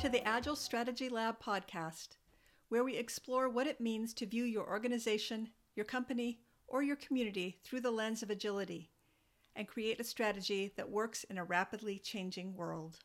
To 0.00 0.08
the 0.08 0.26
Agile 0.26 0.54
Strategy 0.54 1.08
Lab 1.08 1.42
podcast, 1.42 2.10
where 2.68 2.84
we 2.84 2.96
explore 2.96 3.48
what 3.48 3.66
it 3.66 3.80
means 3.80 4.14
to 4.14 4.26
view 4.26 4.44
your 4.44 4.64
organization, 4.64 5.48
your 5.74 5.84
company, 5.84 6.38
or 6.68 6.84
your 6.84 6.94
community 6.94 7.58
through 7.64 7.80
the 7.80 7.90
lens 7.90 8.22
of 8.22 8.30
agility 8.30 8.90
and 9.56 9.66
create 9.66 9.98
a 9.98 10.04
strategy 10.04 10.72
that 10.76 10.88
works 10.88 11.24
in 11.24 11.36
a 11.36 11.42
rapidly 11.42 11.98
changing 11.98 12.54
world. 12.54 12.98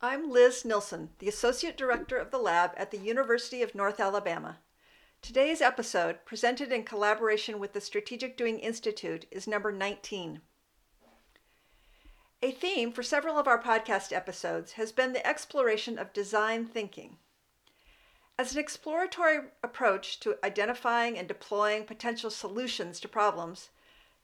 I'm 0.00 0.30
Liz 0.30 0.64
Nilsson, 0.64 1.10
the 1.18 1.28
Associate 1.28 1.76
Director 1.76 2.16
of 2.16 2.30
the 2.30 2.38
lab 2.38 2.70
at 2.76 2.92
the 2.92 2.98
University 2.98 3.62
of 3.62 3.74
North 3.74 3.98
Alabama. 3.98 4.58
Today's 5.22 5.60
episode, 5.60 6.24
presented 6.24 6.70
in 6.70 6.84
collaboration 6.84 7.58
with 7.58 7.72
the 7.72 7.80
Strategic 7.80 8.36
Doing 8.36 8.60
Institute, 8.60 9.26
is 9.32 9.48
number 9.48 9.72
19. 9.72 10.40
A 12.44 12.50
theme 12.50 12.92
for 12.92 13.02
several 13.02 13.38
of 13.38 13.48
our 13.48 13.58
podcast 13.58 14.12
episodes 14.12 14.72
has 14.72 14.92
been 14.92 15.14
the 15.14 15.26
exploration 15.26 15.98
of 15.98 16.12
design 16.12 16.66
thinking. 16.66 17.16
As 18.38 18.52
an 18.52 18.58
exploratory 18.58 19.38
approach 19.62 20.20
to 20.20 20.36
identifying 20.44 21.16
and 21.16 21.26
deploying 21.26 21.84
potential 21.84 22.28
solutions 22.28 23.00
to 23.00 23.08
problems, 23.08 23.70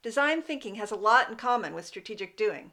design 0.02 0.42
thinking 0.42 0.74
has 0.74 0.90
a 0.90 0.96
lot 0.96 1.30
in 1.30 1.36
common 1.36 1.72
with 1.72 1.86
strategic 1.86 2.36
doing. 2.36 2.72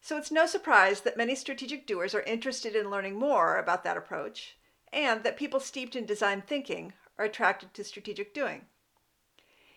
So 0.00 0.16
it's 0.16 0.32
no 0.32 0.46
surprise 0.46 1.02
that 1.02 1.18
many 1.18 1.34
strategic 1.34 1.86
doers 1.86 2.14
are 2.14 2.22
interested 2.22 2.74
in 2.74 2.88
learning 2.88 3.18
more 3.18 3.58
about 3.58 3.84
that 3.84 3.98
approach, 3.98 4.56
and 4.90 5.22
that 5.22 5.36
people 5.36 5.60
steeped 5.60 5.94
in 5.94 6.06
design 6.06 6.40
thinking 6.40 6.94
are 7.18 7.26
attracted 7.26 7.74
to 7.74 7.84
strategic 7.84 8.32
doing. 8.32 8.62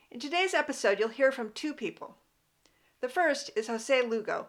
In 0.09 0.21
today's 0.21 0.53
episode, 0.53 0.99
you'll 0.99 1.09
hear 1.09 1.33
from 1.33 1.51
two 1.51 1.73
people. 1.73 2.15
The 2.99 3.09
first 3.09 3.51
is 3.55 3.67
Jose 3.67 4.01
Lugo. 4.01 4.47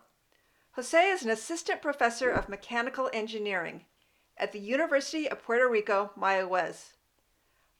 Jose 0.72 1.10
is 1.10 1.22
an 1.22 1.30
assistant 1.30 1.82
professor 1.82 2.30
of 2.30 2.48
mechanical 2.48 3.10
engineering 3.12 3.84
at 4.38 4.52
the 4.52 4.58
University 4.58 5.28
of 5.28 5.42
Puerto 5.42 5.68
Rico, 5.68 6.12
Mayaguez. 6.16 6.94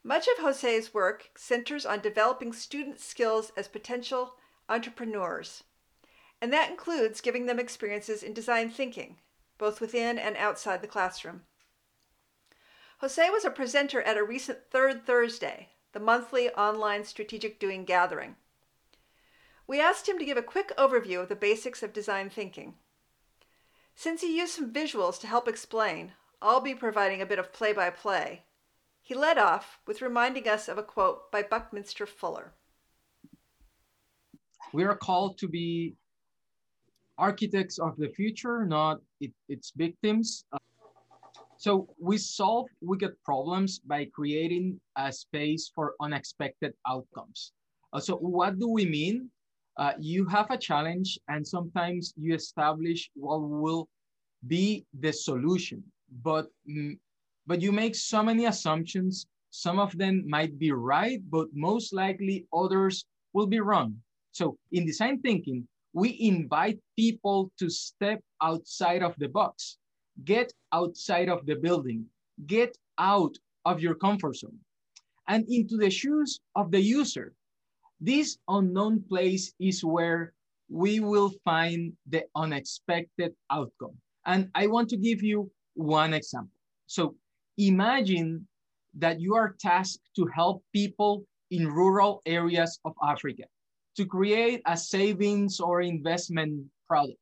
Much 0.05 0.29
of 0.29 0.39
Jose's 0.39 0.93
work 0.93 1.31
centers 1.37 1.87
on 1.87 2.01
developing 2.01 2.53
student 2.53 3.01
skills 3.01 3.51
as 3.57 3.67
potential 3.67 4.35
entrepreneurs, 4.69 5.65
and 6.41 6.53
that 6.53 6.71
includes 6.71 7.23
giving 7.23 7.47
them 7.47 7.59
experiences 7.59 8.23
in 8.23 8.35
design 8.35 8.69
thinking, 8.69 9.17
both 9.57 9.81
within 9.81 10.19
and 10.19 10.37
outside 10.37 10.83
the 10.83 10.87
classroom. 10.87 11.45
Jose 13.01 13.31
was 13.31 13.45
a 13.47 13.51
presenter 13.51 14.03
at 14.03 14.19
a 14.19 14.23
recent 14.23 14.59
Third 14.71 15.07
Thursday, 15.07 15.71
the 15.93 16.01
monthly 16.01 16.51
online 16.51 17.05
strategic 17.05 17.59
doing 17.59 17.87
gathering. 17.87 18.37
We 19.69 19.83
asked 19.83 20.09
him 20.09 20.19
to 20.19 20.25
give 20.25 20.39
a 20.39 20.43
quick 20.43 20.73
overview 20.79 21.21
of 21.23 21.29
the 21.29 21.37
basics 21.37 21.83
of 21.83 21.93
design 21.93 22.31
thinking. 22.31 22.75
Since 23.95 24.23
he 24.23 24.39
used 24.39 24.55
some 24.55 24.73
visuals 24.73 25.21
to 25.21 25.27
help 25.27 25.47
explain, 25.47 26.13
I'll 26.41 26.63
be 26.63 26.75
providing 26.75 27.21
a 27.21 27.27
bit 27.27 27.39
of 27.39 27.53
play 27.53 27.75
by 27.75 27.91
play. 27.91 28.45
He 29.03 29.15
led 29.15 29.37
off 29.37 29.79
with 29.87 30.01
reminding 30.01 30.49
us 30.49 30.69
of 30.69 30.79
a 30.79 30.83
quote 30.83 31.31
by 31.31 31.43
Buckminster 31.43 32.07
Fuller. 32.07 32.53
We 34.73 34.85
are 34.85 34.97
called 34.97 35.37
to 35.39 35.49
be 35.49 35.95
architects 37.19 37.79
of 37.79 37.97
the 37.99 38.09
future, 38.09 38.65
not 38.65 39.01
it, 39.21 39.33
its 39.51 39.73
victims. 39.77 40.47
So 41.59 41.89
we 42.01 42.17
solve 42.17 42.69
wicked 42.81 43.23
problems 43.23 43.81
by 43.81 44.07
creating 44.07 44.81
a 44.97 45.13
space 45.13 45.71
for 45.75 45.95
unexpected 46.01 46.73
outcomes. 46.87 47.53
Uh, 47.93 48.01
so 48.01 48.17
what 48.17 48.59
do 48.59 48.69
we 48.69 48.87
mean? 48.87 49.31
Uh, 49.79 49.93
you 50.01 50.27
have 50.27 50.51
a 50.51 50.59
challenge 50.59 51.19
and 51.29 51.47
sometimes 51.47 52.13
you 52.17 52.35
establish 52.35 53.11
what 53.15 53.39
will 53.41 53.89
be 54.47 54.85
the 55.01 55.13
solution. 55.13 55.83
But 56.23 56.49
mm, 56.69 56.99
but 57.47 57.63
you 57.63 57.73
make 57.73 57.95
so 57.95 58.23
many 58.23 58.45
assumptions. 58.45 59.27
Some 59.51 59.79
of 59.79 59.97
them 59.97 60.25
might 60.27 60.59
be 60.59 60.73
right 60.73 61.23
but 61.31 61.49
most 61.55 61.95
likely 61.95 62.47
others 62.53 63.05
will 63.33 63.47
be 63.47 63.61
wrong. 63.61 63.97
So 64.33 64.59
in 64.73 64.85
design 64.85 65.21
thinking 65.21 65.67
we 65.93 66.19
invite 66.21 66.79
people 66.97 67.51
to 67.59 67.71
step 67.71 68.21
outside 68.43 69.03
of 69.03 69.15
the 69.19 69.29
box. 69.29 69.79
Get 70.25 70.53
outside 70.73 71.29
of 71.29 71.47
the 71.47 71.55
building. 71.55 72.05
Get 72.47 72.77
out 72.99 73.37
of 73.65 73.81
your 73.81 73.95
comfort 73.95 74.37
zone. 74.37 74.59
And 75.29 75.45
into 75.49 75.77
the 75.77 75.91
shoes 75.91 76.41
of 76.57 76.71
the 76.71 76.81
user 76.81 77.33
this 78.01 78.39
unknown 78.49 79.03
place 79.09 79.53
is 79.59 79.85
where 79.85 80.33
we 80.71 81.01
will 81.01 81.33
find 81.45 81.93
the 82.09 82.25
unexpected 82.37 83.35
outcome. 83.51 83.97
And 84.27 84.51
I 84.55 84.67
want 84.67 84.89
to 84.91 84.97
give 84.97 85.23
you 85.23 85.51
one 85.75 86.15
example. 86.15 86.53
So 86.87 87.17
imagine 87.57 88.47
that 88.95 89.21
you 89.21 89.35
are 89.35 89.57
tasked 89.59 90.03
to 90.17 90.27
help 90.35 90.63
people 90.73 91.25
in 91.51 91.67
rural 91.67 92.23
areas 92.27 92.79
of 92.85 92.93
Africa 93.03 93.45
to 93.97 94.05
create 94.05 94.63
a 94.67 94.77
savings 94.77 95.61
or 95.61 95.81
investment 95.81 96.65
product. 96.87 97.19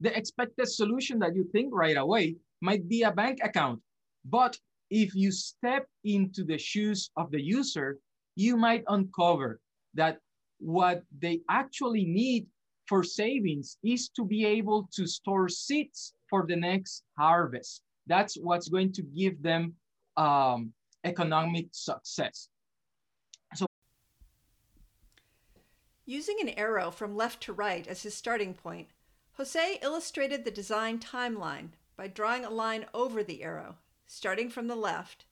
The 0.00 0.16
expected 0.16 0.68
solution 0.68 1.18
that 1.20 1.34
you 1.34 1.44
think 1.52 1.74
right 1.74 1.96
away 1.96 2.36
might 2.60 2.88
be 2.88 3.02
a 3.02 3.10
bank 3.10 3.38
account. 3.42 3.80
But 4.24 4.56
if 4.90 5.14
you 5.14 5.32
step 5.32 5.86
into 6.04 6.44
the 6.44 6.58
shoes 6.58 7.10
of 7.16 7.30
the 7.30 7.42
user, 7.42 7.98
you 8.36 8.56
might 8.56 8.84
uncover 8.88 9.60
that 9.94 10.18
what 10.58 11.02
they 11.18 11.40
actually 11.48 12.04
need 12.04 12.46
for 12.86 13.02
savings 13.02 13.78
is 13.82 14.08
to 14.10 14.24
be 14.24 14.44
able 14.44 14.88
to 14.92 15.06
store 15.06 15.48
seeds 15.48 16.14
for 16.28 16.46
the 16.46 16.56
next 16.56 17.04
harvest. 17.18 17.82
That's 18.06 18.36
what's 18.36 18.68
going 18.68 18.92
to 18.92 19.02
give 19.02 19.42
them 19.42 19.74
um, 20.16 20.72
economic 21.04 21.68
success. 21.72 22.48
So, 23.54 23.66
Using 26.06 26.36
an 26.40 26.50
arrow 26.50 26.90
from 26.90 27.16
left 27.16 27.42
to 27.44 27.52
right 27.52 27.86
as 27.86 28.02
his 28.02 28.14
starting 28.14 28.54
point, 28.54 28.88
Jose 29.36 29.78
illustrated 29.82 30.44
the 30.44 30.50
design 30.50 30.98
timeline 30.98 31.70
by 31.96 32.08
drawing 32.08 32.44
a 32.44 32.50
line 32.50 32.86
over 32.92 33.22
the 33.22 33.42
arrow, 33.42 33.76
starting 34.06 34.50
from 34.50 34.66
the 34.68 34.76
left 34.76 35.24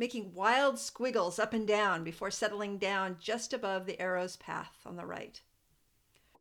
making 0.00 0.32
wild 0.32 0.78
squiggles 0.78 1.38
up 1.38 1.52
and 1.52 1.68
down 1.68 2.02
before 2.02 2.30
settling 2.30 2.78
down 2.78 3.14
just 3.20 3.52
above 3.52 3.84
the 3.84 4.00
arrow's 4.00 4.34
path 4.36 4.78
on 4.86 4.96
the 4.96 5.04
right. 5.04 5.42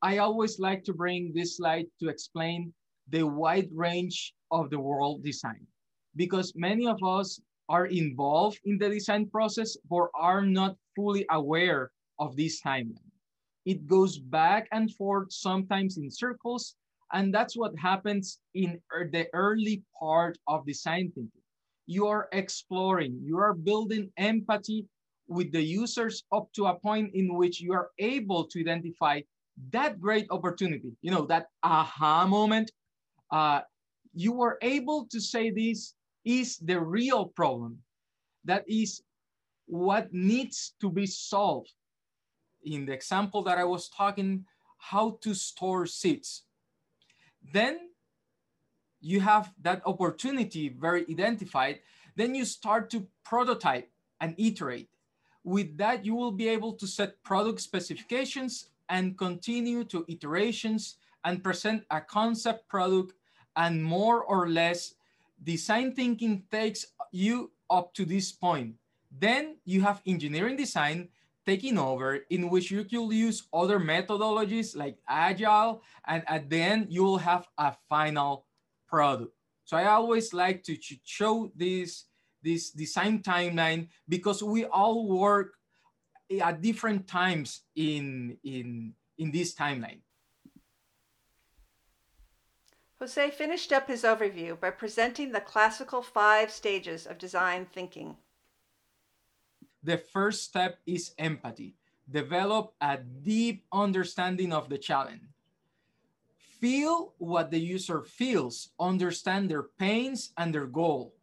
I 0.02 0.20
always 0.20 0.60
like 0.60 0.86
to 0.86 0.94
bring 0.94 1.34
this 1.36 1.58
slide 1.58 1.88
to 2.00 2.08
explain 2.08 2.74
the 3.10 3.24
wide 3.24 3.68
range 3.74 4.34
of 4.50 4.70
the 4.70 4.80
world 4.80 5.26
design 5.26 5.68
because 6.16 6.54
many 6.56 6.88
of 6.88 7.04
us 7.04 7.42
are 7.68 7.88
involved 7.88 8.62
in 8.64 8.78
the 8.78 8.88
design 8.88 9.28
process 9.30 9.76
but 9.90 10.08
are 10.16 10.46
not 10.46 10.78
fully 10.96 11.26
aware 11.30 11.92
of 12.18 12.38
this 12.38 12.62
timeline. 12.62 13.12
It 13.66 13.88
goes 13.88 14.20
back 14.20 14.70
and 14.72 14.90
forth, 14.96 15.34
sometimes 15.34 15.98
in 15.98 16.10
circles, 16.10 16.78
and 17.12 17.34
that's 17.34 17.58
what 17.58 17.78
happens 17.78 18.40
in 18.54 18.80
er, 18.96 19.10
the 19.12 19.28
early 19.34 19.84
part 20.00 20.38
of 20.48 20.66
design 20.66 21.12
thinking 21.14 21.39
you 21.90 22.06
are 22.06 22.30
exploring, 22.34 23.20
you 23.24 23.40
are 23.40 23.56
building 23.56 24.12
empathy 24.16 24.86
with 25.28 25.52
the 25.52 25.62
users 25.62 26.24
up 26.32 26.48
to 26.54 26.68
a 26.68 26.76
point 26.76 27.10
in 27.16 27.34
which 27.34 27.60
you 27.60 27.74
are 27.74 27.90
able 27.98 28.44
to 28.46 28.60
identify 28.60 29.20
that 29.72 30.00
great 30.00 30.28
opportunity, 30.30 30.92
you 31.02 31.10
know, 31.10 31.26
that 31.26 31.48
aha 31.64 32.28
moment. 32.28 32.70
Uh, 33.32 33.62
you 34.14 34.32
were 34.32 34.60
able 34.62 35.08
to 35.10 35.20
say 35.20 35.50
this 35.50 35.96
is 36.24 36.58
the 36.58 36.80
real 36.80 37.26
problem. 37.26 37.80
That 38.46 38.66
is 38.68 39.02
what 39.66 40.14
needs 40.14 40.76
to 40.82 40.92
be 40.92 41.08
solved. 41.08 41.74
In 42.64 42.86
the 42.86 42.94
example 42.94 43.42
that 43.44 43.58
I 43.58 43.64
was 43.64 43.90
talking, 43.90 44.46
how 44.78 45.18
to 45.24 45.34
store 45.34 45.88
seeds. 45.88 46.44
Then 47.52 47.89
you 49.02 49.20
have 49.22 49.52
that 49.62 49.82
opportunity 49.86 50.70
very 50.70 51.06
identified, 51.10 51.80
then 52.16 52.36
you 52.36 52.46
start 52.46 52.90
to 52.92 53.08
prototype 53.24 53.90
and 54.20 54.36
iterate. 54.38 54.90
With 55.44 55.78
that, 55.78 56.06
you 56.06 56.16
will 56.16 56.32
be 56.32 56.50
able 56.50 56.74
to 56.74 56.88
set 56.88 57.24
product 57.24 57.62
specifications 57.62 58.68
and 58.90 59.18
continue 59.18 59.84
to 59.86 60.06
iterations 60.08 60.98
and 61.24 61.44
present 61.44 61.84
a 61.92 62.02
concept 62.02 62.68
product 62.68 63.14
and 63.56 63.84
more 63.84 64.24
or 64.24 64.50
less 64.50 64.96
design 65.44 65.94
thinking 65.94 66.44
takes 66.52 66.86
you 67.12 67.52
up 67.70 67.94
to 67.94 68.06
this 68.06 68.32
point. 68.32 68.76
Then 69.12 69.58
you 69.66 69.82
have 69.82 70.02
engineering 70.06 70.58
design 70.58 71.10
taking 71.46 71.78
over 71.78 72.20
in 72.30 72.50
which 72.50 72.70
you 72.70 72.84
could 72.84 73.14
use 73.14 73.44
other 73.54 73.80
methodologies 73.80 74.76
like 74.76 74.98
agile 75.08 75.82
and 76.06 76.24
at 76.28 76.50
the 76.50 76.62
end 76.62 76.88
you 76.90 77.04
will 77.04 77.18
have 77.18 77.48
a 77.58 77.74
final 77.90 78.46
product. 78.90 79.32
So 79.66 79.78
I 79.78 79.86
always 79.86 80.34
like 80.34 80.64
to 80.64 80.78
show 81.04 81.52
this, 81.56 82.06
this 82.42 82.72
design 82.72 83.22
timeline 83.22 83.90
because 84.08 84.42
we 84.42 84.66
all 84.66 85.08
work 85.08 85.54
at 86.42 86.62
different 86.62 87.08
times 87.08 87.62
in, 87.76 88.38
in, 88.44 88.94
in 89.18 89.32
this 89.32 89.54
timeline. 89.54 90.02
Jose 93.00 93.32
finished 93.32 93.72
up 93.72 93.88
his 93.88 94.04
overview 94.04 94.60
by 94.60 94.72
presenting 94.72 95.32
the 95.32 95.40
classical 95.40 96.02
five 96.02 96.52
stages 96.52 97.08
of 97.08 97.18
design 97.18 97.66
thinking. 97.72 98.18
The 99.84 99.98
first 99.98 100.44
step 100.44 100.80
is 100.86 101.14
empathy. 101.18 101.76
Develop 102.12 102.74
a 102.82 102.98
deep 102.98 103.66
understanding 103.72 104.52
of 104.52 104.68
the 104.68 104.78
challenge. 104.78 105.22
Feel 106.60 107.14
what 107.18 107.52
the 107.52 107.60
user 107.60 108.04
feels, 108.04 108.70
understand 108.80 109.50
their 109.50 109.64
pains 109.64 110.32
and 110.38 110.54
their 110.54 110.68
goal. 110.68 111.14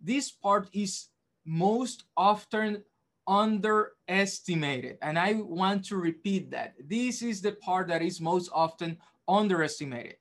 This 0.00 0.30
part 0.30 0.68
is 0.72 1.08
most 1.44 2.04
often 2.16 2.84
underestimated. 3.26 4.98
And 5.02 5.18
I 5.18 5.34
want 5.34 5.84
to 5.86 5.96
repeat 5.96 6.50
that. 6.52 6.74
This 6.78 7.22
is 7.22 7.40
the 7.40 7.52
part 7.52 7.88
that 7.88 8.02
is 8.02 8.20
most 8.20 8.50
often 8.52 8.98
underestimated. 9.26 10.16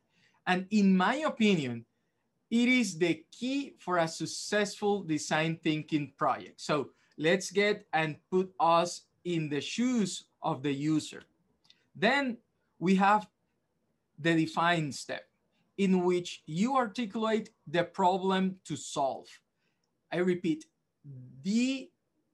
And 0.47 0.65
in 0.71 0.95
my 0.97 1.15
opinion, 1.17 1.85
it 2.49 2.69
is 2.69 2.97
the 2.97 3.23
key 3.31 3.75
for 3.79 3.97
a 3.97 4.07
successful 4.07 5.03
design 5.03 5.59
thinking 5.63 6.13
project. 6.17 6.61
So 6.61 6.89
let's 7.17 7.51
get 7.51 7.85
and 7.93 8.17
put 8.29 8.53
us 8.59 9.01
in 9.23 9.49
the 9.49 9.61
shoes 9.61 10.25
of 10.41 10.63
the 10.63 10.73
user. 10.73 11.23
Then 11.95 12.37
we 12.79 12.95
have 12.95 13.27
the 14.19 14.35
define 14.35 14.91
step 14.91 15.27
in 15.77 16.03
which 16.03 16.43
you 16.45 16.75
articulate 16.75 17.49
the 17.67 17.83
problem 17.83 18.55
to 18.65 18.75
solve. 18.75 19.27
I 20.11 20.17
repeat, 20.17 20.65
the 21.43 21.89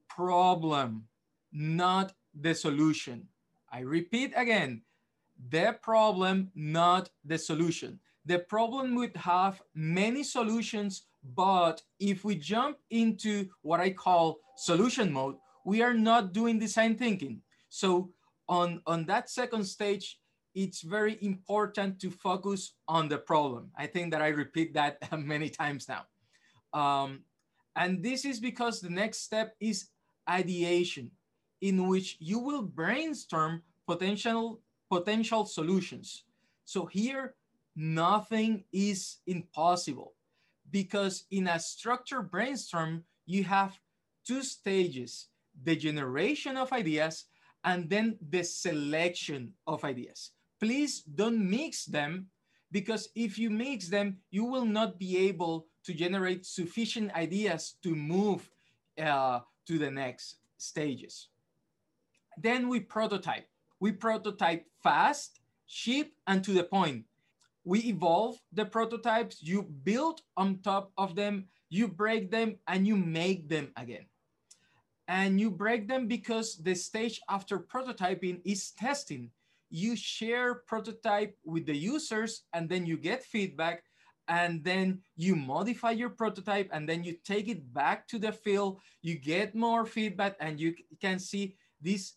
problem, 0.08 1.08
not 1.52 2.12
the 2.38 2.54
solution. 2.54 3.26
I 3.72 3.80
repeat 3.80 4.32
again, 4.36 4.82
the 5.48 5.76
problem, 5.80 6.50
not 6.54 7.10
the 7.24 7.38
solution. 7.38 7.98
The 8.26 8.40
problem 8.40 8.94
would 8.96 9.16
have 9.16 9.62
many 9.74 10.22
solutions, 10.22 11.06
but 11.34 11.82
if 11.98 12.24
we 12.24 12.36
jump 12.36 12.76
into 12.90 13.48
what 13.62 13.80
I 13.80 13.90
call 13.90 14.40
solution 14.56 15.10
mode, 15.10 15.36
we 15.64 15.82
are 15.82 15.94
not 15.94 16.32
doing 16.32 16.58
design 16.58 16.96
thinking. 16.96 17.40
So 17.70 18.10
on, 18.48 18.82
on 18.86 19.06
that 19.06 19.30
second 19.30 19.64
stage, 19.64 20.18
it's 20.54 20.82
very 20.82 21.18
important 21.20 22.00
to 22.00 22.10
focus 22.10 22.74
on 22.88 23.08
the 23.08 23.18
problem. 23.18 23.70
I 23.76 23.86
think 23.86 24.12
that 24.12 24.22
I 24.22 24.28
repeat 24.28 24.74
that 24.74 24.98
many 25.18 25.48
times 25.48 25.88
now. 25.88 26.06
Um, 26.72 27.20
and 27.76 28.02
this 28.02 28.24
is 28.24 28.40
because 28.40 28.80
the 28.80 28.90
next 28.90 29.20
step 29.20 29.54
is 29.60 29.88
ideation, 30.28 31.10
in 31.60 31.86
which 31.88 32.16
you 32.20 32.38
will 32.38 32.62
brainstorm 32.62 33.62
potential, 33.86 34.60
potential 34.90 35.44
solutions. 35.44 36.24
So 36.64 36.86
here, 36.86 37.34
nothing 37.76 38.64
is 38.72 39.18
impossible 39.26 40.14
because 40.70 41.24
in 41.30 41.48
a 41.48 41.58
structured 41.58 42.30
brainstorm, 42.30 43.04
you 43.26 43.44
have 43.44 43.78
two 44.26 44.42
stages, 44.42 45.28
the 45.62 45.76
generation 45.76 46.56
of 46.56 46.72
ideas 46.72 47.26
and 47.64 47.88
then 47.90 48.18
the 48.30 48.42
selection 48.42 49.52
of 49.66 49.84
ideas. 49.84 50.30
Please 50.60 51.02
don't 51.02 51.40
mix 51.48 51.86
them 51.86 52.26
because 52.70 53.08
if 53.14 53.38
you 53.38 53.50
mix 53.50 53.88
them, 53.88 54.18
you 54.30 54.44
will 54.44 54.66
not 54.66 54.98
be 54.98 55.16
able 55.28 55.66
to 55.84 55.94
generate 55.94 56.44
sufficient 56.44 57.12
ideas 57.14 57.76
to 57.82 57.96
move 57.96 58.50
uh, 59.00 59.40
to 59.66 59.78
the 59.78 59.90
next 59.90 60.36
stages. 60.58 61.28
Then 62.36 62.68
we 62.68 62.80
prototype. 62.80 63.48
We 63.80 63.92
prototype 63.92 64.66
fast, 64.82 65.40
cheap, 65.66 66.14
and 66.26 66.44
to 66.44 66.52
the 66.52 66.64
point. 66.64 67.04
We 67.64 67.80
evolve 67.80 68.40
the 68.52 68.64
prototypes, 68.64 69.42
you 69.42 69.62
build 69.62 70.22
on 70.36 70.58
top 70.58 70.92
of 70.96 71.14
them, 71.14 71.46
you 71.68 71.88
break 71.88 72.30
them, 72.30 72.56
and 72.66 72.86
you 72.86 72.96
make 72.96 73.48
them 73.48 73.72
again. 73.76 74.06
And 75.08 75.40
you 75.40 75.50
break 75.50 75.88
them 75.88 76.06
because 76.06 76.56
the 76.56 76.74
stage 76.74 77.20
after 77.28 77.58
prototyping 77.58 78.40
is 78.44 78.70
testing. 78.72 79.30
You 79.70 79.96
share 79.96 80.62
prototype 80.66 81.36
with 81.44 81.66
the 81.66 81.76
users, 81.76 82.42
and 82.52 82.68
then 82.68 82.86
you 82.86 82.96
get 82.96 83.24
feedback, 83.24 83.84
and 84.30 84.62
then 84.62 85.00
you 85.16 85.34
modify 85.34 85.90
your 85.90 86.08
prototype 86.08 86.70
and 86.72 86.88
then 86.88 87.02
you 87.02 87.16
take 87.24 87.48
it 87.48 87.74
back 87.74 88.06
to 88.06 88.18
the 88.18 88.30
field. 88.30 88.78
You 89.02 89.18
get 89.18 89.56
more 89.56 89.84
feedback 89.84 90.36
and 90.38 90.58
you 90.58 90.72
can 91.00 91.18
see 91.18 91.56
this 91.82 92.14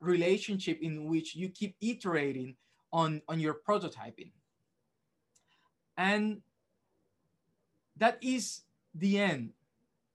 relationship 0.00 0.80
in 0.82 1.06
which 1.06 1.36
you 1.36 1.48
keep 1.48 1.76
iterating 1.80 2.56
on 2.92 3.22
on 3.28 3.38
your 3.38 3.54
prototyping. 3.66 4.32
And 5.96 6.42
that 7.98 8.18
is 8.20 8.62
the 8.92 9.20
end. 9.20 9.50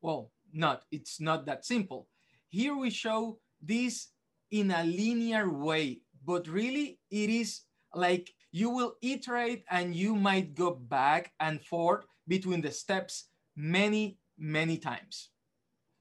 Well 0.02 0.32
not 0.52 0.84
it's 0.92 1.22
not 1.22 1.46
that 1.46 1.64
simple. 1.64 2.10
Here 2.50 2.76
we 2.76 2.90
show 2.90 3.40
this 3.62 4.10
in 4.52 4.72
a 4.72 4.84
linear 4.84 5.50
way 5.50 6.02
but 6.30 6.48
really 6.48 7.00
it 7.10 7.28
is 7.28 7.62
like 7.96 8.30
you 8.52 8.70
will 8.70 8.94
iterate 9.02 9.64
and 9.72 9.96
you 9.96 10.14
might 10.14 10.54
go 10.54 10.70
back 10.70 11.34
and 11.40 11.60
forth 11.60 12.06
between 12.28 12.62
the 12.62 12.70
steps 12.70 13.30
many, 13.56 14.20
many 14.38 14.78
times. 14.78 15.30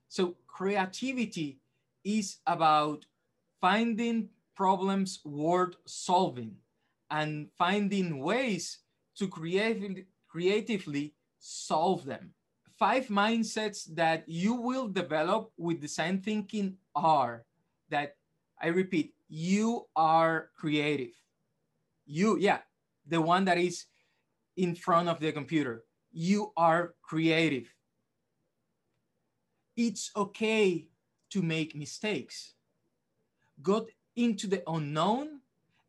So 0.07 0.35
creativity 0.45 1.61
is 2.03 2.37
about 2.45 3.07
finding 3.59 4.29
problems 4.55 5.19
worth 5.25 5.75
solving 5.87 6.57
and 7.09 7.49
finding 7.57 8.19
ways 8.19 8.85
to 9.17 9.27
creatively, 9.27 10.05
creatively 10.27 11.15
solve 11.39 12.05
them. 12.05 12.35
Five 12.77 13.07
mindsets 13.07 13.83
that 13.95 14.29
you 14.29 14.53
will 14.53 14.89
develop 14.89 15.51
with 15.57 15.81
design 15.81 16.21
thinking 16.21 16.77
are 16.93 17.45
that, 17.89 18.18
I 18.61 18.67
repeat, 18.67 19.13
you 19.29 19.85
are 19.95 20.49
creative. 20.55 21.13
You 22.05 22.37
yeah 22.37 22.59
the 23.07 23.21
one 23.21 23.45
that 23.45 23.57
is 23.57 23.85
in 24.57 24.75
front 24.75 25.09
of 25.09 25.19
the 25.19 25.31
computer. 25.31 25.83
You 26.11 26.51
are 26.57 26.95
creative. 27.01 27.73
It's 29.77 30.11
okay 30.15 30.87
to 31.29 31.41
make 31.41 31.75
mistakes. 31.75 32.53
Go 33.61 33.87
into 34.15 34.47
the 34.47 34.63
unknown. 34.67 35.41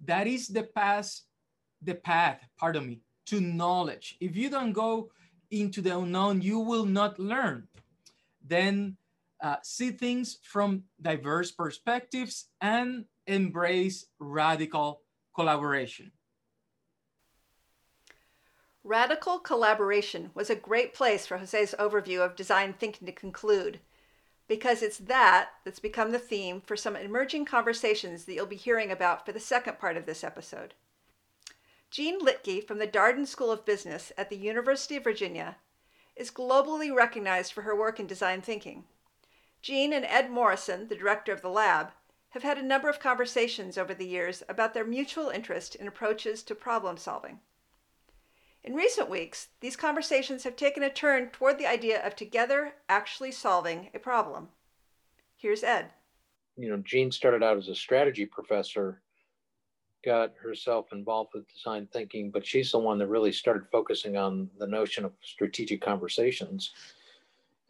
That 0.04 0.26
is 0.26 0.48
the 0.48 0.62
path 0.62 1.22
the 1.82 1.94
path 1.94 2.44
pardon 2.58 2.86
me 2.86 3.00
to 3.26 3.40
knowledge. 3.40 4.16
If 4.20 4.36
you 4.36 4.50
don't 4.50 4.72
go 4.72 5.10
into 5.50 5.80
the 5.80 5.98
unknown 5.98 6.42
you 6.42 6.58
will 6.58 6.84
not 6.84 7.18
learn. 7.18 7.66
Then 8.46 8.96
uh, 9.42 9.56
see 9.62 9.90
things 9.90 10.38
from 10.42 10.84
diverse 11.00 11.50
perspectives 11.50 12.46
and 12.60 13.04
embrace 13.26 14.06
radical 14.18 15.02
collaboration. 15.34 16.12
Radical 18.82 19.38
collaboration 19.38 20.30
was 20.34 20.48
a 20.48 20.54
great 20.54 20.94
place 20.94 21.26
for 21.26 21.38
Jose's 21.38 21.74
overview 21.78 22.24
of 22.24 22.34
design 22.34 22.72
thinking 22.72 23.06
to 23.06 23.12
conclude, 23.12 23.80
because 24.48 24.82
it's 24.82 24.98
that 24.98 25.50
that's 25.64 25.78
become 25.78 26.12
the 26.12 26.18
theme 26.18 26.60
for 26.60 26.76
some 26.76 26.96
emerging 26.96 27.44
conversations 27.44 28.24
that 28.24 28.34
you'll 28.34 28.46
be 28.46 28.56
hearing 28.56 28.90
about 28.90 29.24
for 29.24 29.32
the 29.32 29.40
second 29.40 29.78
part 29.78 29.96
of 29.96 30.06
this 30.06 30.24
episode. 30.24 30.74
Jeanne 31.90 32.20
Liedtka 32.20 32.66
from 32.66 32.78
the 32.78 32.86
Darden 32.86 33.26
School 33.26 33.50
of 33.50 33.64
Business 33.64 34.12
at 34.16 34.30
the 34.30 34.36
University 34.36 34.96
of 34.96 35.04
Virginia 35.04 35.56
is 36.16 36.30
globally 36.30 36.94
recognized 36.94 37.52
for 37.52 37.62
her 37.62 37.76
work 37.76 38.00
in 38.00 38.06
design 38.06 38.40
thinking. 38.40 38.84
Jeanne 39.62 39.92
and 39.92 40.04
Ed 40.04 40.30
Morrison, 40.30 40.88
the 40.88 40.96
director 40.96 41.32
of 41.32 41.42
the 41.42 41.50
lab, 41.50 41.90
have 42.30 42.42
had 42.42 42.58
a 42.58 42.62
number 42.62 42.88
of 42.88 43.00
conversations 43.00 43.76
over 43.76 43.92
the 43.92 44.06
years 44.06 44.42
about 44.48 44.72
their 44.72 44.84
mutual 44.84 45.28
interest 45.28 45.74
in 45.74 45.86
approaches 45.86 46.42
to 46.44 46.54
problem 46.54 46.96
solving. 46.96 47.40
In 48.62 48.74
recent 48.74 49.08
weeks, 49.08 49.48
these 49.60 49.76
conversations 49.76 50.44
have 50.44 50.56
taken 50.56 50.82
a 50.82 50.90
turn 50.90 51.30
toward 51.30 51.58
the 51.58 51.66
idea 51.66 52.04
of 52.06 52.14
together 52.14 52.74
actually 52.88 53.32
solving 53.32 53.90
a 53.94 53.98
problem. 53.98 54.48
Here's 55.36 55.64
Ed. 55.64 55.92
You 56.56 56.68
know, 56.68 56.76
Jeanne 56.78 57.10
started 57.10 57.42
out 57.42 57.56
as 57.56 57.68
a 57.68 57.74
strategy 57.74 58.26
professor, 58.26 59.00
got 60.04 60.34
herself 60.40 60.92
involved 60.92 61.30
with 61.34 61.48
design 61.48 61.88
thinking, 61.92 62.30
but 62.30 62.46
she's 62.46 62.70
the 62.70 62.78
one 62.78 62.98
that 62.98 63.08
really 63.08 63.32
started 63.32 63.64
focusing 63.72 64.16
on 64.16 64.50
the 64.58 64.66
notion 64.66 65.04
of 65.04 65.12
strategic 65.22 65.80
conversations. 65.80 66.72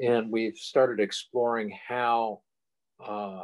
And 0.03 0.31
we've 0.31 0.57
started 0.57 1.01
exploring 1.03 1.77
how 1.87 2.41
uh, 3.05 3.43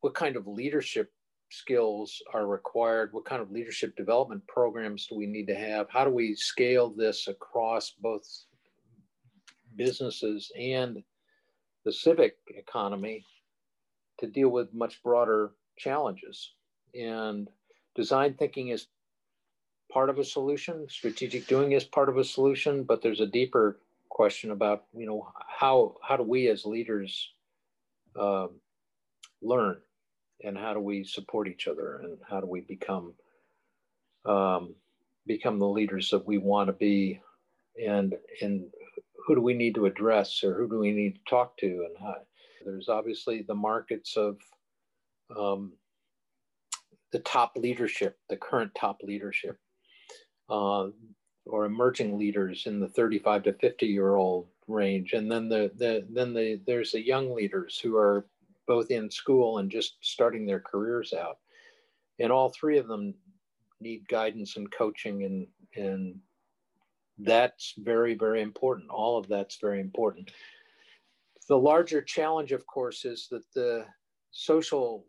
what 0.00 0.14
kind 0.14 0.36
of 0.36 0.46
leadership 0.46 1.12
skills 1.50 2.22
are 2.32 2.46
required? 2.46 3.12
What 3.12 3.24
kind 3.24 3.42
of 3.42 3.50
leadership 3.50 3.96
development 3.96 4.46
programs 4.46 5.06
do 5.06 5.16
we 5.16 5.26
need 5.26 5.46
to 5.46 5.54
have? 5.54 5.88
How 5.90 6.04
do 6.04 6.10
we 6.10 6.34
scale 6.34 6.90
this 6.90 7.28
across 7.28 7.90
both 8.00 8.26
businesses 9.76 10.50
and 10.58 11.02
the 11.84 11.92
civic 11.92 12.36
economy 12.48 13.24
to 14.20 14.26
deal 14.26 14.48
with 14.48 14.72
much 14.74 15.02
broader 15.02 15.52
challenges? 15.78 16.52
And 16.94 17.48
design 17.94 18.34
thinking 18.34 18.68
is 18.68 18.88
part 19.92 20.10
of 20.10 20.18
a 20.18 20.24
solution. 20.24 20.86
Strategic 20.88 21.46
doing 21.46 21.72
is 21.72 21.84
part 21.84 22.08
of 22.08 22.18
a 22.18 22.24
solution, 22.24 22.84
but 22.84 23.02
there's 23.02 23.20
a 23.20 23.26
deeper 23.26 23.80
question 24.18 24.50
about 24.50 24.82
you 24.92 25.06
know 25.06 25.28
how 25.60 25.94
how 26.02 26.16
do 26.16 26.24
we 26.24 26.48
as 26.48 26.64
leaders 26.64 27.30
um, 28.18 28.50
learn? 29.40 29.76
And 30.44 30.58
how 30.58 30.74
do 30.74 30.80
we 30.80 31.04
support 31.04 31.46
each 31.46 31.68
other? 31.68 32.00
And 32.02 32.18
how 32.28 32.40
do 32.40 32.48
we 32.48 32.62
become 32.62 33.14
um, 34.24 34.74
become 35.24 35.60
the 35.60 35.68
leaders 35.68 36.10
that 36.10 36.26
we 36.26 36.38
want 36.38 36.66
to 36.66 36.72
be? 36.72 37.20
And 37.80 38.16
and 38.42 38.64
who 39.24 39.36
do 39.36 39.40
we 39.40 39.54
need 39.54 39.76
to 39.76 39.86
address 39.86 40.42
or 40.42 40.54
who 40.54 40.68
do 40.68 40.80
we 40.80 40.90
need 40.90 41.14
to 41.14 41.30
talk 41.30 41.56
to? 41.58 41.66
And 41.66 41.96
how 42.00 42.16
there's 42.64 42.88
obviously 42.88 43.42
the 43.42 43.54
markets 43.54 44.16
of 44.16 44.36
um, 45.38 45.74
the 47.12 47.20
top 47.20 47.52
leadership 47.56 48.18
the 48.28 48.36
current 48.36 48.72
top 48.74 48.98
leadership. 49.04 49.58
Uh, 50.50 50.88
or 51.48 51.64
emerging 51.64 52.18
leaders 52.18 52.66
in 52.66 52.78
the 52.78 52.88
35 52.88 53.44
to 53.44 53.52
50 53.54 53.86
year 53.86 54.16
old 54.16 54.46
range. 54.66 55.14
And 55.14 55.30
then 55.30 55.48
the, 55.48 55.70
the 55.76 56.06
then 56.10 56.34
the 56.34 56.60
there's 56.66 56.92
the 56.92 57.04
young 57.04 57.34
leaders 57.34 57.78
who 57.78 57.96
are 57.96 58.26
both 58.66 58.90
in 58.90 59.10
school 59.10 59.58
and 59.58 59.70
just 59.70 59.96
starting 60.00 60.46
their 60.46 60.60
careers 60.60 61.12
out. 61.12 61.38
And 62.18 62.30
all 62.30 62.50
three 62.50 62.78
of 62.78 62.86
them 62.86 63.14
need 63.80 64.08
guidance 64.08 64.56
and 64.56 64.70
coaching 64.70 65.24
and 65.24 65.46
and 65.76 66.18
that's 67.18 67.74
very 67.78 68.14
very 68.14 68.42
important. 68.42 68.90
All 68.90 69.18
of 69.18 69.26
that's 69.28 69.56
very 69.56 69.80
important. 69.80 70.30
The 71.48 71.58
larger 71.58 72.02
challenge 72.02 72.52
of 72.52 72.66
course 72.66 73.04
is 73.04 73.28
that 73.30 73.50
the 73.54 73.86
social 74.30 75.06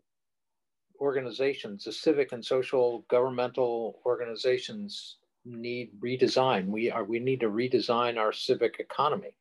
organizations 1.00 1.84
the 1.84 1.92
civic 1.92 2.32
and 2.32 2.44
social 2.44 3.04
governmental 3.08 4.00
organizations 4.04 5.16
need 5.44 5.90
redesign. 6.00 6.66
We 6.66 6.90
are 6.90 7.04
we 7.04 7.18
need 7.18 7.40
to 7.40 7.50
redesign 7.50 8.18
our 8.18 8.32
civic 8.32 8.76
economy 8.78 9.36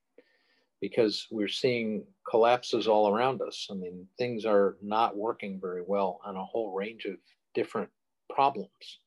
because 0.82 1.27
we're 1.29 1.48
seeing 1.48 2.06
collapses 2.29 2.88
all 2.88 3.10
around 3.13 3.41
us. 3.41 3.68
I 3.70 3.74
mean, 3.74 4.08
things 4.18 4.46
are 4.46 4.77
not 4.82 5.18
working 5.18 5.60
very 5.60 5.84
well 5.86 6.22
on 6.24 6.36
a 6.36 6.46
whole 6.46 6.74
range 6.74 7.06
of 7.06 7.15
different 7.53 7.89
problems, 8.29 9.00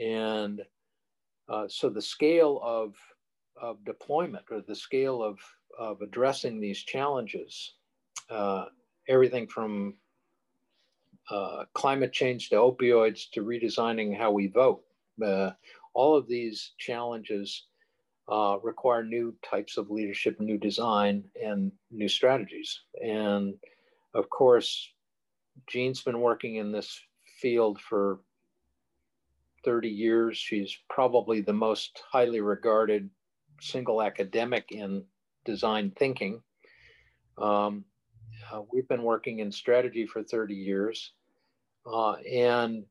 and 0.00 0.62
uh, 1.48 1.66
so 1.68 1.88
the 1.88 2.02
scale 2.02 2.60
of 2.62 2.94
of 3.60 3.84
deployment 3.84 4.44
or 4.50 4.60
the 4.60 4.74
scale 4.74 5.22
of 5.22 5.38
of 5.78 6.02
addressing 6.02 6.60
these 6.60 6.82
challenges, 6.82 7.74
uh, 8.30 8.66
everything 9.08 9.46
from 9.46 9.94
uh, 11.30 11.64
climate 11.74 12.12
change 12.12 12.50
to 12.50 12.56
opioids 12.56 13.30
to 13.30 13.42
redesigning 13.42 14.16
how 14.16 14.30
we 14.30 14.48
vote. 14.48 14.82
Uh, 15.24 15.50
all 15.94 16.16
of 16.16 16.28
these 16.28 16.72
challenges 16.78 17.66
uh, 18.30 18.56
require 18.62 19.04
new 19.04 19.34
types 19.48 19.76
of 19.76 19.90
leadership, 19.90 20.40
new 20.40 20.58
design, 20.58 21.24
and 21.42 21.72
new 21.90 22.08
strategies. 22.08 22.80
And 23.02 23.54
of 24.14 24.30
course, 24.30 24.90
Jeanne's 25.68 26.02
been 26.02 26.20
working 26.20 26.56
in 26.56 26.72
this 26.72 27.00
field 27.40 27.80
for 27.80 28.20
30 29.64 29.88
years. 29.88 30.38
She's 30.38 30.76
probably 30.88 31.40
the 31.40 31.52
most 31.52 32.02
highly 32.10 32.40
regarded 32.40 33.10
single 33.60 34.02
academic 34.02 34.66
in 34.70 35.04
design 35.44 35.92
thinking. 35.96 36.42
Um, 37.38 37.84
uh, 38.50 38.62
we've 38.72 38.88
been 38.88 39.02
working 39.02 39.38
in 39.38 39.52
strategy 39.52 40.06
for 40.06 40.22
30 40.22 40.54
years, 40.54 41.12
uh, 41.86 42.12
and 42.12 42.84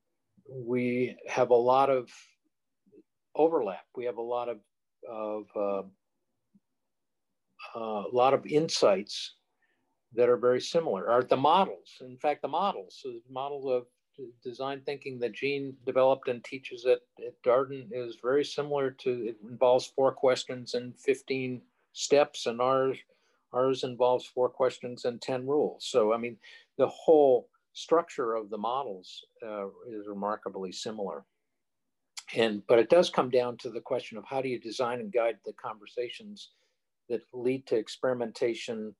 we 0.49 1.15
have 1.27 1.49
a 1.49 1.55
lot 1.55 1.89
of 1.89 2.09
overlap. 3.35 3.85
We 3.95 4.05
have 4.05 4.17
a 4.17 4.21
lot 4.21 4.49
of, 4.49 4.57
of 5.09 5.43
uh, 5.55 5.83
uh, 7.75 8.03
a 8.07 8.13
lot 8.13 8.33
of 8.33 8.45
insights 8.45 9.35
that 10.13 10.29
are 10.29 10.37
very 10.37 10.61
similar. 10.61 11.09
Are 11.09 11.23
the 11.23 11.37
models, 11.37 11.97
in 12.01 12.17
fact, 12.17 12.41
the 12.41 12.47
models, 12.47 12.99
so 13.01 13.09
the 13.09 13.33
model 13.33 13.71
of 13.71 13.85
design 14.43 14.81
thinking 14.85 15.19
that 15.19 15.33
Jeanne 15.33 15.73
developed 15.85 16.27
and 16.27 16.43
teaches 16.43 16.85
at, 16.85 16.99
at 17.25 17.41
Darden 17.43 17.87
is 17.91 18.17
very 18.21 18.43
similar 18.43 18.91
to. 18.91 19.09
It 19.29 19.37
involves 19.49 19.85
four 19.85 20.11
questions 20.11 20.73
and 20.73 20.97
fifteen 20.99 21.61
steps, 21.93 22.45
and 22.45 22.61
ours 22.61 22.97
ours 23.53 23.83
involves 23.83 24.25
four 24.25 24.49
questions 24.49 25.05
and 25.05 25.21
ten 25.21 25.47
rules. 25.47 25.85
So 25.89 26.13
I 26.13 26.17
mean, 26.17 26.37
the 26.77 26.87
whole 26.87 27.47
structure 27.73 28.35
of 28.35 28.49
the 28.49 28.57
models 28.57 29.25
uh, 29.47 29.67
is 29.89 30.07
remarkably 30.07 30.71
similar 30.71 31.23
and 32.35 32.61
but 32.67 32.79
it 32.79 32.89
does 32.89 33.09
come 33.09 33.29
down 33.29 33.57
to 33.57 33.69
the 33.69 33.81
question 33.81 34.17
of 34.17 34.23
how 34.25 34.41
do 34.41 34.49
you 34.49 34.59
design 34.59 34.99
and 34.99 35.11
guide 35.11 35.37
the 35.45 35.53
conversations 35.53 36.49
that 37.09 37.21
lead 37.33 37.65
to 37.67 37.75
experimentation 37.75 38.93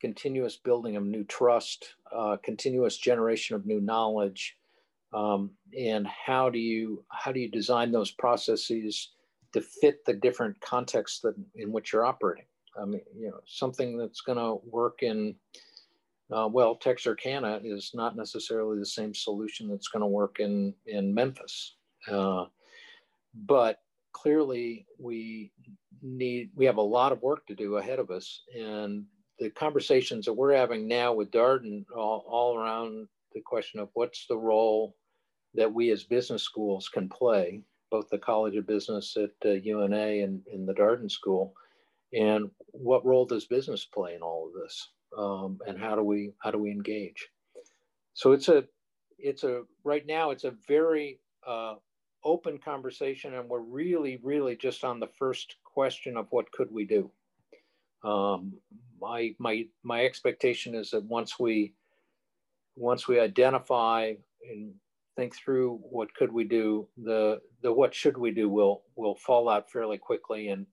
continuous 0.00 0.56
building 0.56 0.96
of 0.96 1.04
new 1.04 1.24
trust 1.24 1.94
uh, 2.14 2.36
continuous 2.42 2.96
generation 2.96 3.56
of 3.56 3.66
new 3.66 3.80
knowledge 3.80 4.56
um, 5.14 5.50
and 5.78 6.06
how 6.06 6.50
do 6.50 6.58
you 6.58 7.04
how 7.10 7.32
do 7.32 7.40
you 7.40 7.48
design 7.48 7.92
those 7.92 8.10
processes 8.10 9.12
to 9.52 9.60
fit 9.60 10.04
the 10.04 10.14
different 10.14 10.60
contexts 10.60 11.20
that 11.20 11.34
in 11.54 11.70
which 11.70 11.92
you're 11.92 12.04
operating? 12.04 12.46
I 12.80 12.84
mean 12.84 13.00
you 13.16 13.30
know 13.30 13.40
something 13.46 13.96
that's 13.96 14.20
going 14.20 14.38
to 14.38 14.58
work 14.68 15.02
in 15.02 15.36
uh, 16.32 16.48
well 16.50 16.74
texarkana 16.74 17.60
is 17.62 17.92
not 17.94 18.16
necessarily 18.16 18.78
the 18.78 18.86
same 18.86 19.14
solution 19.14 19.68
that's 19.68 19.88
going 19.88 20.00
to 20.00 20.06
work 20.06 20.40
in 20.40 20.74
in 20.86 21.14
memphis. 21.14 21.76
Uh, 22.10 22.46
but 23.34 23.80
clearly 24.12 24.86
we 24.98 25.52
need 26.02 26.50
we 26.54 26.64
have 26.64 26.76
a 26.76 26.82
lot 26.82 27.12
of 27.12 27.22
work 27.22 27.46
to 27.46 27.54
do 27.54 27.76
ahead 27.76 27.98
of 27.98 28.10
us. 28.10 28.42
And 28.56 29.04
the 29.38 29.50
conversations 29.50 30.24
that 30.26 30.32
we're 30.32 30.54
having 30.54 30.86
now 30.86 31.12
with 31.12 31.30
darden 31.30 31.84
all, 31.96 32.24
all 32.28 32.56
around 32.56 33.08
the 33.32 33.40
question 33.40 33.80
of 33.80 33.88
what's 33.94 34.26
the 34.26 34.36
role 34.36 34.94
that 35.54 35.72
we 35.72 35.90
as 35.90 36.04
business 36.04 36.42
schools 36.42 36.88
can 36.88 37.08
play 37.08 37.62
both 37.90 38.08
the 38.10 38.18
college 38.18 38.56
of 38.56 38.66
business 38.66 39.16
at 39.16 39.30
uh, 39.44 39.54
una 39.66 40.06
and 40.06 40.42
in 40.52 40.66
the 40.66 40.74
darden 40.74 41.10
school 41.10 41.54
and 42.14 42.50
what 42.70 43.04
role 43.04 43.26
does 43.26 43.44
business 43.46 43.84
play 43.84 44.14
in 44.14 44.22
all 44.22 44.46
of 44.46 44.62
this? 44.62 44.90
Um, 45.16 45.58
and 45.66 45.78
how 45.78 45.94
do 45.94 46.02
we 46.02 46.32
how 46.38 46.50
do 46.50 46.58
we 46.58 46.70
engage? 46.70 47.28
So 48.14 48.32
it's 48.32 48.48
a 48.48 48.64
it's 49.18 49.44
a 49.44 49.62
right 49.82 50.06
now 50.06 50.30
it's 50.30 50.44
a 50.44 50.54
very 50.68 51.20
uh, 51.46 51.74
open 52.24 52.58
conversation 52.58 53.34
and 53.34 53.48
we're 53.48 53.60
really 53.60 54.18
really 54.22 54.56
just 54.56 54.84
on 54.84 55.00
the 55.00 55.08
first 55.18 55.56
question 55.64 56.16
of 56.16 56.26
what 56.30 56.50
could 56.52 56.70
we 56.70 56.84
do. 56.84 57.10
Um, 58.02 58.54
my 59.00 59.34
my 59.38 59.66
my 59.82 60.04
expectation 60.04 60.74
is 60.74 60.90
that 60.90 61.04
once 61.04 61.38
we 61.38 61.74
once 62.76 63.06
we 63.06 63.20
identify 63.20 64.12
and 64.50 64.72
think 65.16 65.34
through 65.36 65.78
what 65.90 66.12
could 66.14 66.32
we 66.32 66.44
do 66.44 66.88
the 67.02 67.40
the 67.62 67.72
what 67.72 67.94
should 67.94 68.16
we 68.16 68.30
do 68.30 68.48
will 68.48 68.82
will 68.96 69.14
fall 69.14 69.48
out 69.48 69.70
fairly 69.70 69.98
quickly 69.98 70.48
and 70.48 70.66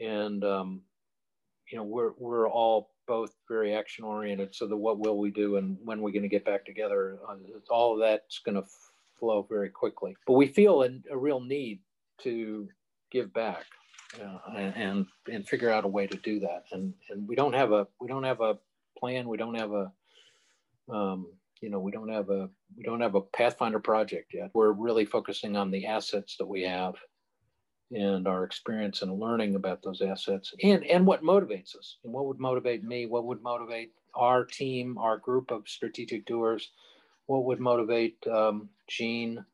and 0.00 0.44
um, 0.44 0.80
you 1.70 1.78
know 1.78 1.84
we're 1.84 2.12
we're 2.18 2.48
all 2.48 2.90
both 3.06 3.30
very 3.48 3.74
action 3.74 4.04
oriented 4.04 4.54
so 4.54 4.66
the 4.66 4.76
what 4.76 4.98
will 4.98 5.18
we 5.18 5.30
do 5.30 5.56
and 5.56 5.76
when 5.84 6.00
we're 6.00 6.10
going 6.10 6.22
to 6.22 6.28
get 6.28 6.44
back 6.44 6.64
together 6.64 7.18
uh, 7.28 7.36
all 7.70 7.94
of 7.94 8.00
that's 8.00 8.40
going 8.40 8.56
to 8.56 8.64
flow 9.18 9.46
very 9.48 9.70
quickly. 9.70 10.16
But 10.26 10.34
we 10.34 10.46
feel 10.46 10.82
a, 10.82 10.90
a 11.10 11.16
real 11.16 11.40
need 11.40 11.80
to 12.22 12.68
give 13.10 13.32
back 13.32 13.64
uh, 14.20 14.38
and, 14.56 15.06
and, 15.30 15.48
figure 15.48 15.70
out 15.70 15.84
a 15.84 15.88
way 15.88 16.06
to 16.06 16.16
do 16.18 16.40
that. 16.40 16.64
And 16.72 16.94
and 17.10 17.26
we 17.28 17.34
don't 17.34 17.54
have 17.54 17.72
a 17.72 17.86
we 18.00 18.08
don't 18.08 18.24
have 18.24 18.40
a 18.40 18.58
plan. 18.98 19.28
We 19.28 19.36
don't 19.36 19.54
have 19.54 19.72
a 19.72 19.92
um, 20.90 21.26
you 21.60 21.70
know 21.70 21.80
we 21.80 21.92
don't 21.92 22.08
have 22.08 22.30
a 22.30 22.48
we 22.76 22.84
don't 22.84 23.00
have 23.00 23.14
a 23.14 23.20
Pathfinder 23.20 23.80
project 23.80 24.32
yet. 24.34 24.50
We're 24.54 24.72
really 24.72 25.04
focusing 25.04 25.56
on 25.56 25.70
the 25.70 25.86
assets 25.86 26.36
that 26.38 26.46
we 26.46 26.62
have 26.62 26.94
and 27.92 28.26
our 28.26 28.44
experience 28.44 29.02
and 29.02 29.20
learning 29.20 29.54
about 29.54 29.82
those 29.82 30.02
assets 30.02 30.52
and 30.62 30.84
and 30.84 31.06
what 31.06 31.22
motivates 31.22 31.76
us 31.76 31.98
and 32.02 32.12
what 32.12 32.26
would 32.26 32.40
motivate 32.40 32.82
me 32.82 33.06
what 33.06 33.24
would 33.24 33.40
motivate 33.42 33.92
our 34.16 34.44
team 34.44 34.98
our 34.98 35.18
group 35.18 35.52
of 35.52 35.62
strategic 35.68 36.26
doers 36.26 36.72
what 37.26 37.44
would 37.44 37.60
motivate 37.60 38.16
um, 38.26 38.68
Jeanne? 38.88 39.44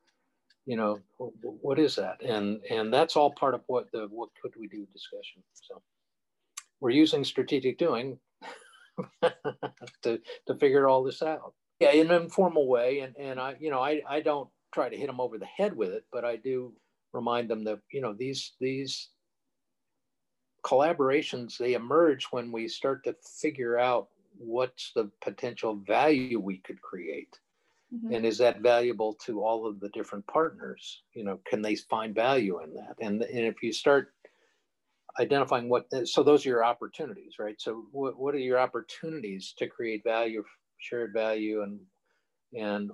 You 0.66 0.76
know, 0.76 1.00
what 1.40 1.78
is 1.78 1.96
that? 1.96 2.22
And 2.22 2.60
and 2.70 2.92
that's 2.92 3.16
all 3.16 3.32
part 3.32 3.54
of 3.54 3.62
what 3.66 3.90
the 3.90 4.06
what 4.10 4.28
could 4.40 4.52
we 4.58 4.68
do 4.68 4.86
discussion. 4.92 5.42
So 5.54 5.82
we're 6.80 6.90
using 6.90 7.24
strategic 7.24 7.78
doing 7.78 8.18
to 10.02 10.20
to 10.46 10.54
figure 10.58 10.88
all 10.88 11.02
this 11.02 11.22
out. 11.22 11.54
Yeah, 11.80 11.90
in 11.90 12.10
an 12.10 12.22
informal 12.22 12.68
way. 12.68 13.00
And 13.00 13.16
and 13.18 13.40
I 13.40 13.56
you 13.58 13.70
know 13.70 13.80
I 13.80 14.02
I 14.08 14.20
don't 14.20 14.48
try 14.72 14.88
to 14.88 14.96
hit 14.96 15.08
them 15.08 15.20
over 15.20 15.36
the 15.36 15.46
head 15.46 15.76
with 15.76 15.90
it, 15.90 16.04
but 16.12 16.24
I 16.24 16.36
do 16.36 16.72
remind 17.12 17.50
them 17.50 17.64
that 17.64 17.80
you 17.90 18.00
know 18.00 18.12
these 18.12 18.52
these 18.60 19.08
collaborations 20.64 21.58
they 21.58 21.74
emerge 21.74 22.26
when 22.26 22.52
we 22.52 22.68
start 22.68 23.02
to 23.04 23.16
figure 23.40 23.78
out 23.78 24.08
what's 24.38 24.92
the 24.94 25.10
potential 25.20 25.74
value 25.74 26.38
we 26.38 26.58
could 26.58 26.80
create 26.80 27.36
Mm-hmm. 27.94 28.14
And 28.14 28.26
is 28.26 28.38
that 28.38 28.60
valuable 28.60 29.14
to 29.26 29.42
all 29.42 29.66
of 29.66 29.80
the 29.80 29.90
different 29.90 30.26
partners? 30.26 31.02
You 31.14 31.24
know, 31.24 31.40
can 31.46 31.60
they 31.60 31.76
find 31.76 32.14
value 32.14 32.62
in 32.62 32.74
that? 32.74 32.94
And, 33.00 33.22
and 33.22 33.46
if 33.46 33.62
you 33.62 33.72
start 33.72 34.14
identifying 35.20 35.68
what, 35.68 35.86
so 36.04 36.22
those 36.22 36.46
are 36.46 36.48
your 36.48 36.64
opportunities, 36.64 37.34
right? 37.38 37.56
So 37.58 37.84
what, 37.92 38.18
what 38.18 38.34
are 38.34 38.38
your 38.38 38.58
opportunities 38.58 39.54
to 39.58 39.66
create 39.66 40.02
value, 40.04 40.42
shared 40.78 41.12
value, 41.12 41.62
and 41.62 41.80
and 42.54 42.90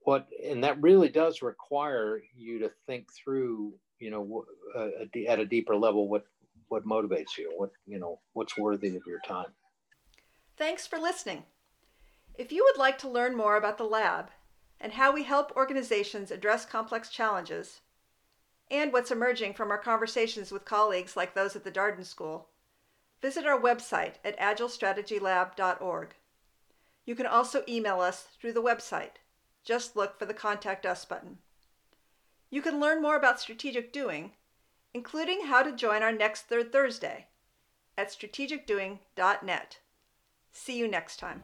what, 0.00 0.26
and 0.42 0.64
that 0.64 0.80
really 0.80 1.08
does 1.08 1.42
require 1.42 2.20
you 2.34 2.58
to 2.60 2.70
think 2.86 3.06
through, 3.12 3.74
you 3.98 4.10
know, 4.10 4.44
uh, 4.76 4.88
at 5.28 5.38
a 5.38 5.46
deeper 5.46 5.76
level, 5.76 6.08
what 6.08 6.24
what 6.68 6.86
motivates 6.86 7.36
you, 7.38 7.52
what 7.56 7.70
you 7.86 7.98
know, 7.98 8.20
what's 8.32 8.56
worthy 8.56 8.96
of 8.96 9.02
your 9.06 9.20
time. 9.26 9.52
Thanks 10.56 10.86
for 10.86 10.98
listening. 10.98 11.44
If 12.36 12.50
you 12.50 12.64
would 12.64 12.78
like 12.78 12.98
to 12.98 13.08
learn 13.08 13.36
more 13.36 13.56
about 13.56 13.78
the 13.78 13.84
lab 13.84 14.30
and 14.80 14.92
how 14.92 15.12
we 15.12 15.22
help 15.22 15.56
organizations 15.56 16.30
address 16.30 16.66
complex 16.66 17.08
challenges, 17.08 17.80
and 18.70 18.92
what's 18.92 19.10
emerging 19.10 19.54
from 19.54 19.70
our 19.70 19.78
conversations 19.78 20.50
with 20.50 20.64
colleagues 20.64 21.16
like 21.16 21.34
those 21.34 21.54
at 21.54 21.64
the 21.64 21.70
Darden 21.70 22.04
School, 22.04 22.48
visit 23.22 23.46
our 23.46 23.58
website 23.58 24.14
at 24.24 24.38
agilestrategylab.org. 24.38 26.14
You 27.06 27.14
can 27.14 27.26
also 27.26 27.62
email 27.68 28.00
us 28.00 28.26
through 28.40 28.52
the 28.54 28.62
website. 28.62 29.16
Just 29.64 29.96
look 29.96 30.18
for 30.18 30.26
the 30.26 30.34
Contact 30.34 30.84
Us 30.84 31.04
button. 31.04 31.38
You 32.50 32.62
can 32.62 32.80
learn 32.80 33.00
more 33.00 33.16
about 33.16 33.40
strategic 33.40 33.92
doing, 33.92 34.32
including 34.92 35.46
how 35.46 35.62
to 35.62 35.72
join 35.72 36.02
our 36.02 36.12
next 36.12 36.42
Third 36.42 36.72
Thursday 36.72 37.26
at 37.96 38.08
strategicdoing.net. 38.08 39.78
See 40.52 40.78
you 40.78 40.88
next 40.88 41.18
time. 41.18 41.42